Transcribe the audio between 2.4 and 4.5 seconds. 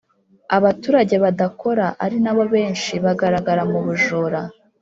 benshi bagaragara mu bujura.